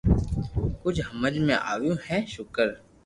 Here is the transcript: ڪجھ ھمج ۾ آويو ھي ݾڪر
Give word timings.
ڪجھ 0.83 1.01
ھمج 1.09 1.35
۾ 1.47 1.55
آويو 1.71 1.93
ھي 2.05 2.17
ݾڪر 2.33 2.67